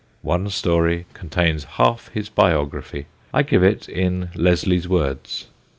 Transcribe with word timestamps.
One 0.23 0.49
story 0.49 1.05
contains 1.13 1.65
half 1.77 2.07
his 2.11 2.27
biography. 2.27 3.05
I 3.31 3.43
give 3.43 3.61
it 3.63 3.87
in 3.87 4.29
Leslie's 4.35 4.87
words. 4.87 5.45